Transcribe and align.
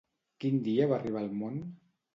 Quin 0.45 0.57
dia 0.69 0.89
va 0.93 0.99
arribar 0.99 1.23
al 1.27 1.31
món? 1.45 1.65